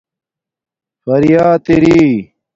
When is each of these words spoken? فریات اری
فریات 1.03 1.65
اری 1.73 1.95